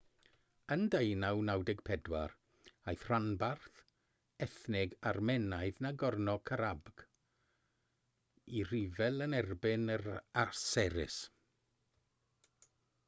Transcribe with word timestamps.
yn 0.75 0.83
1994 0.83 2.31
aeth 2.93 3.03
rhanbarth 3.09 3.81
ethnig 4.45 4.95
armenaidd 5.11 5.81
nagorno-karabakh 5.87 7.03
i 8.61 8.63
ryfel 8.71 9.27
yn 9.27 9.35
erbyn 9.41 9.85
yr 9.97 10.07
aseris 10.45 11.19